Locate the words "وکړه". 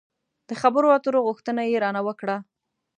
2.07-2.37